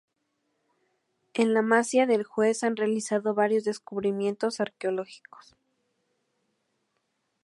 En 1.35 1.53
la 1.53 1.61
Masía 1.61 2.07
del 2.07 2.23
Juez 2.23 2.63
han 2.63 2.75
realizado 2.75 3.35
varios 3.35 3.65
descubrimientos 3.65 4.59
arqueológicos. 4.59 5.55